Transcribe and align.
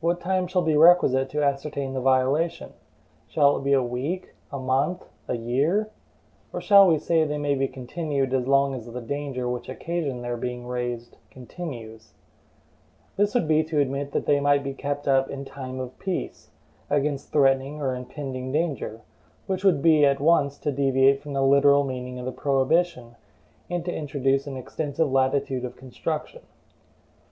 What 0.00 0.20
time 0.20 0.46
shall 0.46 0.60
be 0.60 0.76
requisite 0.76 1.30
to 1.30 1.42
ascertain 1.42 1.94
the 1.94 2.02
violation? 2.02 2.74
Shall 3.28 3.56
it 3.56 3.64
be 3.64 3.72
a 3.72 3.82
week, 3.82 4.34
a 4.52 4.58
month, 4.58 5.04
a 5.26 5.36
year? 5.38 5.88
Or 6.52 6.60
shall 6.60 6.86
we 6.86 6.98
say 6.98 7.24
they 7.24 7.38
may 7.38 7.54
be 7.54 7.66
continued 7.66 8.34
as 8.34 8.46
long 8.46 8.74
as 8.74 8.84
the 8.84 9.00
danger 9.00 9.48
which 9.48 9.70
occasioned 9.70 10.22
their 10.22 10.36
being 10.36 10.66
raised 10.66 11.16
continues? 11.30 12.12
This 13.16 13.32
would 13.32 13.48
be 13.48 13.64
to 13.64 13.80
admit 13.80 14.12
that 14.12 14.26
they 14.26 14.38
might 14.38 14.62
be 14.62 14.74
kept 14.74 15.08
up 15.08 15.30
IN 15.30 15.46
TIME 15.46 15.80
OF 15.80 15.98
PEACE, 15.98 16.50
against 16.90 17.32
threatening 17.32 17.80
or 17.80 17.94
impending 17.94 18.52
danger, 18.52 19.00
which 19.46 19.64
would 19.64 19.80
be 19.80 20.04
at 20.04 20.20
once 20.20 20.58
to 20.58 20.70
deviate 20.70 21.22
from 21.22 21.32
the 21.32 21.40
literal 21.42 21.84
meaning 21.84 22.18
of 22.18 22.26
the 22.26 22.32
prohibition, 22.32 23.16
and 23.70 23.82
to 23.86 23.94
introduce 23.94 24.46
an 24.46 24.58
extensive 24.58 25.10
latitude 25.10 25.64
of 25.64 25.74
construction. 25.74 26.42